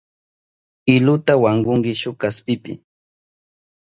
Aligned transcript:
Iluta 0.93 1.33
wankunki 1.41 1.93
shuk 2.01 2.15
kaspipi. 2.21 2.73